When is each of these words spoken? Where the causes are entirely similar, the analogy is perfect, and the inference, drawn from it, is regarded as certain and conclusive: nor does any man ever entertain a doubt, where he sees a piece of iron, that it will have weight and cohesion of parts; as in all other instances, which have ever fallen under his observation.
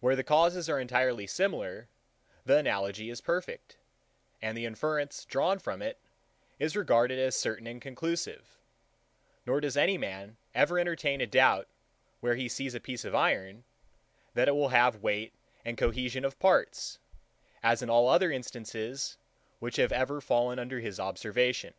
Where 0.00 0.14
the 0.14 0.22
causes 0.22 0.68
are 0.68 0.78
entirely 0.78 1.26
similar, 1.26 1.88
the 2.44 2.58
analogy 2.58 3.08
is 3.08 3.22
perfect, 3.22 3.78
and 4.42 4.58
the 4.58 4.66
inference, 4.66 5.24
drawn 5.24 5.58
from 5.58 5.80
it, 5.80 5.98
is 6.58 6.76
regarded 6.76 7.18
as 7.18 7.34
certain 7.34 7.66
and 7.66 7.80
conclusive: 7.80 8.58
nor 9.46 9.62
does 9.62 9.74
any 9.74 9.96
man 9.96 10.36
ever 10.54 10.78
entertain 10.78 11.22
a 11.22 11.26
doubt, 11.26 11.66
where 12.20 12.34
he 12.34 12.46
sees 12.46 12.74
a 12.74 12.78
piece 12.80 13.06
of 13.06 13.14
iron, 13.14 13.64
that 14.34 14.48
it 14.48 14.52
will 14.54 14.68
have 14.68 15.02
weight 15.02 15.32
and 15.64 15.78
cohesion 15.78 16.26
of 16.26 16.38
parts; 16.38 16.98
as 17.62 17.80
in 17.80 17.88
all 17.88 18.10
other 18.10 18.30
instances, 18.30 19.16
which 19.60 19.76
have 19.76 19.92
ever 19.92 20.20
fallen 20.20 20.58
under 20.58 20.80
his 20.80 21.00
observation. 21.00 21.72